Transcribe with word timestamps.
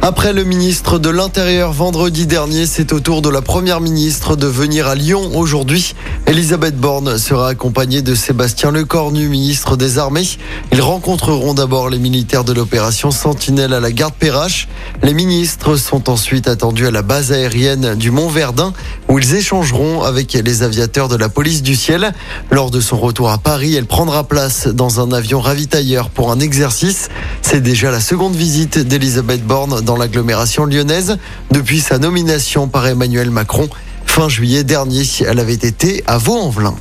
Après 0.00 0.32
le 0.32 0.44
ministre 0.44 1.00
de 1.00 1.10
l'Intérieur 1.10 1.72
vendredi 1.72 2.28
dernier, 2.28 2.66
c'est 2.66 2.92
au 2.92 3.00
tour 3.00 3.20
de 3.20 3.28
la 3.28 3.42
première 3.42 3.80
ministre 3.80 4.36
de 4.36 4.46
venir 4.46 4.86
à 4.86 4.94
Lyon 4.94 5.32
aujourd'hui. 5.34 5.96
Elisabeth 6.26 6.76
Borne 6.76 7.18
sera 7.18 7.48
accompagnée 7.48 8.00
de 8.00 8.14
Sébastien 8.14 8.70
Lecornu, 8.70 9.28
ministre 9.28 9.76
des 9.76 9.98
Armées. 9.98 10.28
Ils 10.72 10.82
rencontreront 10.82 11.52
d'abord 11.52 11.90
les 11.90 11.98
militaires 11.98 12.44
de 12.44 12.52
l'opération 12.52 13.10
Sentinelle 13.10 13.72
à 13.72 13.80
la 13.80 13.90
garde 13.90 14.14
Perrache. 14.14 14.68
Les 15.02 15.14
ministres 15.14 15.74
sont 15.74 16.08
ensuite 16.08 16.46
attendus 16.46 16.86
à 16.86 16.92
la 16.92 17.02
base 17.02 17.32
aérienne 17.32 17.96
du 17.96 18.12
Mont 18.12 18.28
Verdun 18.28 18.72
où 19.08 19.18
ils 19.18 19.34
échangeront 19.34 20.02
avec 20.02 20.32
les 20.32 20.62
aviateurs 20.62 21.08
de 21.08 21.16
la 21.16 21.28
police 21.28 21.62
du 21.62 21.74
ciel. 21.74 22.12
Lors 22.52 22.70
de 22.70 22.80
son 22.80 22.98
retour 22.98 23.30
à 23.30 23.38
Paris, 23.38 23.74
elle 23.74 23.86
prendra 23.86 24.22
place 24.22 24.68
dans 24.68 25.00
un 25.00 25.10
avion 25.10 25.40
ravitailleur 25.40 26.10
pour 26.10 26.30
un 26.30 26.38
exercice. 26.38 27.08
C'est 27.42 27.62
déjà 27.62 27.90
la 27.90 28.00
seconde 28.00 28.36
visite 28.36 28.78
d'Elisabeth 28.78 29.44
Borne 29.44 29.80
dans 29.88 29.96
l'agglomération 29.96 30.66
lyonnaise 30.66 31.16
depuis 31.50 31.80
sa 31.80 31.96
nomination 31.96 32.68
par 32.68 32.86
Emmanuel 32.86 33.30
Macron. 33.30 33.70
Fin 34.04 34.28
juillet 34.28 34.62
dernier, 34.62 35.02
elle 35.26 35.40
avait 35.40 35.54
été 35.54 36.04
à 36.06 36.18
Vaux-en-Velin. 36.18 36.74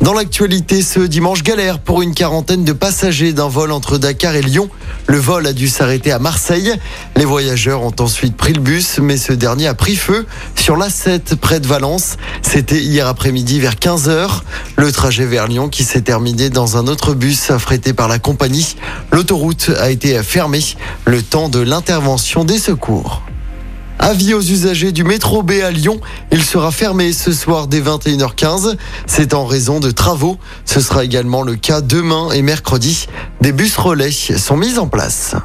Dans 0.00 0.12
l'actualité, 0.12 0.82
ce 0.82 1.00
dimanche 1.00 1.42
galère 1.42 1.78
pour 1.78 2.02
une 2.02 2.14
quarantaine 2.14 2.64
de 2.64 2.72
passagers 2.72 3.32
d'un 3.32 3.48
vol 3.48 3.72
entre 3.72 3.96
Dakar 3.96 4.34
et 4.34 4.42
Lyon. 4.42 4.68
Le 5.06 5.16
vol 5.16 5.46
a 5.46 5.52
dû 5.52 5.68
s'arrêter 5.68 6.12
à 6.12 6.18
Marseille. 6.18 6.74
Les 7.16 7.24
voyageurs 7.24 7.82
ont 7.82 7.94
ensuite 8.00 8.36
pris 8.36 8.52
le 8.52 8.60
bus, 8.60 8.98
mais 8.98 9.16
ce 9.16 9.32
dernier 9.32 9.66
a 9.66 9.74
pris 9.74 9.96
feu 9.96 10.26
sur 10.56 10.76
l'A7 10.76 11.36
près 11.36 11.60
de 11.60 11.66
Valence. 11.66 12.16
C'était 12.42 12.80
hier 12.80 13.06
après-midi 13.06 13.60
vers 13.60 13.76
15h. 13.76 14.42
Le 14.76 14.92
trajet 14.92 15.24
vers 15.26 15.46
Lyon 15.46 15.68
qui 15.68 15.84
s'est 15.84 16.02
terminé 16.02 16.50
dans 16.50 16.76
un 16.76 16.86
autre 16.86 17.14
bus 17.14 17.50
affrété 17.50 17.94
par 17.94 18.08
la 18.08 18.18
compagnie. 18.18 18.76
L'autoroute 19.10 19.70
a 19.78 19.90
été 19.90 20.22
fermée 20.22 20.64
le 21.06 21.22
temps 21.22 21.48
de 21.48 21.60
l'intervention 21.60 22.44
des 22.44 22.58
secours. 22.58 23.22
Avis 24.04 24.34
aux 24.34 24.42
usagers 24.42 24.92
du 24.92 25.02
métro 25.02 25.42
B 25.42 25.52
à 25.64 25.70
Lyon, 25.70 25.98
il 26.30 26.44
sera 26.44 26.70
fermé 26.70 27.14
ce 27.14 27.32
soir 27.32 27.68
dès 27.68 27.80
21h15. 27.80 28.76
C'est 29.06 29.32
en 29.32 29.46
raison 29.46 29.80
de 29.80 29.90
travaux. 29.90 30.36
Ce 30.66 30.82
sera 30.82 31.04
également 31.04 31.40
le 31.40 31.56
cas 31.56 31.80
demain 31.80 32.30
et 32.32 32.42
mercredi. 32.42 33.06
Des 33.40 33.52
bus 33.52 33.74
relais 33.78 34.10
sont 34.10 34.58
mis 34.58 34.78
en 34.78 34.88
place. 34.88 35.36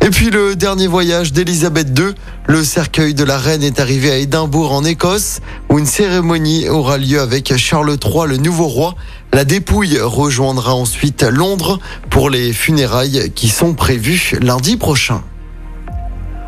Et 0.00 0.08
puis 0.08 0.30
le 0.30 0.56
dernier 0.56 0.86
voyage 0.86 1.34
d'Elisabeth 1.34 1.88
II, 1.98 2.14
le 2.46 2.64
cercueil 2.64 3.12
de 3.12 3.22
la 3.22 3.36
reine 3.36 3.62
est 3.62 3.78
arrivé 3.78 4.10
à 4.10 4.16
Édimbourg 4.16 4.72
en 4.72 4.82
Écosse, 4.82 5.40
où 5.68 5.78
une 5.78 5.84
cérémonie 5.84 6.70
aura 6.70 6.96
lieu 6.96 7.20
avec 7.20 7.54
Charles 7.58 7.98
III, 8.02 8.28
le 8.28 8.38
nouveau 8.38 8.66
roi. 8.66 8.94
La 9.34 9.44
dépouille 9.44 9.98
rejoindra 10.00 10.74
ensuite 10.74 11.22
Londres 11.22 11.78
pour 12.08 12.30
les 12.30 12.54
funérailles 12.54 13.30
qui 13.34 13.50
sont 13.50 13.74
prévues 13.74 14.38
lundi 14.40 14.78
prochain. 14.78 15.22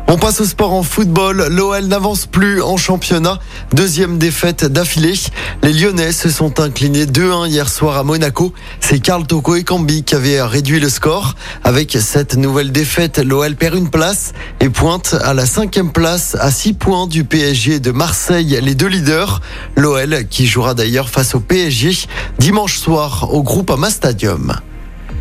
On 0.09 0.17
passe 0.17 0.39
au 0.39 0.45
sport 0.45 0.73
en 0.73 0.83
football. 0.83 1.47
L'OL 1.49 1.85
n'avance 1.85 2.27
plus 2.27 2.61
en 2.61 2.77
championnat. 2.77 3.39
Deuxième 3.73 4.17
défaite 4.17 4.63
d'affilée. 4.63 5.15
Les 5.63 5.73
Lyonnais 5.73 6.13
se 6.13 6.29
sont 6.29 6.61
inclinés 6.61 7.05
2-1 7.05 7.49
hier 7.49 7.67
soir 7.67 7.97
à 7.97 8.03
Monaco. 8.03 8.53
C'est 8.79 8.99
Karl 8.99 9.27
Toko 9.27 9.55
et 9.55 9.65
Cambi 9.65 10.05
qui 10.05 10.15
avaient 10.15 10.41
réduit 10.41 10.79
le 10.79 10.87
score. 10.87 11.35
Avec 11.65 11.97
cette 11.99 12.37
nouvelle 12.37 12.71
défaite, 12.71 13.19
l'OL 13.19 13.57
perd 13.57 13.75
une 13.75 13.89
place 13.89 14.31
et 14.61 14.69
pointe 14.69 15.13
à 15.21 15.33
la 15.33 15.45
cinquième 15.45 15.91
place 15.91 16.37
à 16.39 16.51
6 16.51 16.75
points 16.75 17.07
du 17.07 17.25
PSG 17.25 17.81
de 17.81 17.91
Marseille, 17.91 18.57
les 18.61 18.75
deux 18.75 18.87
leaders. 18.87 19.41
L'OL 19.75 20.25
qui 20.29 20.47
jouera 20.47 20.73
d'ailleurs 20.73 21.09
face 21.09 21.35
au 21.35 21.41
PSG 21.41 22.07
dimanche 22.39 22.77
soir 22.79 23.27
au 23.33 23.43
groupe 23.43 23.71
Ama 23.71 23.89
Stadium. 23.89 24.55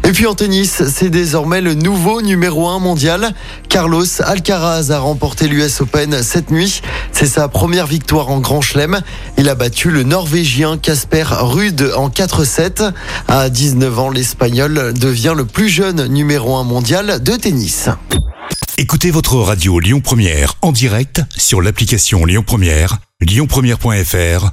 Et 0.06 0.12
puis 0.12 0.26
en 0.26 0.36
tennis, 0.36 0.84
c'est 0.88 1.10
désormais 1.10 1.60
le 1.60 1.74
nouveau 1.74 2.22
numéro 2.22 2.68
1 2.68 2.78
mondial. 2.78 3.34
Carlos 3.68 4.04
Alcaraz 4.20 4.92
a 4.92 5.00
remporté 5.00 5.48
l'US 5.48 5.80
Open 5.80 6.22
cette 6.22 6.53
nuit. 6.53 6.81
C'est 7.10 7.26
sa 7.26 7.48
première 7.48 7.88
victoire 7.88 8.28
en 8.28 8.38
Grand 8.38 8.60
Chelem. 8.60 9.00
Il 9.36 9.48
a 9.48 9.56
battu 9.56 9.91
le 9.91 10.04
Norvégien 10.04 10.78
Casper 10.78 11.25
Ruud 11.28 11.92
en 11.97 12.08
4-7. 12.08 12.92
À 13.26 13.50
19 13.50 13.98
ans, 13.98 14.10
l'Espagnol 14.10 14.94
devient 14.94 15.34
le 15.36 15.44
plus 15.44 15.69
jeune 15.69 16.06
numéro 16.06 16.54
1 16.54 16.62
mondial 16.62 17.20
de 17.20 17.32
tennis. 17.32 17.88
Écoutez 18.78 19.10
votre 19.10 19.34
radio 19.34 19.81
Lyon 19.81 20.00
Première 20.00 20.54
en 20.62 20.70
direct 20.70 21.20
sur 21.36 21.60
l'application 21.60 22.25
Lyon 22.25 22.44
Première, 22.47 22.98
lyonpremière.fr 23.20 24.52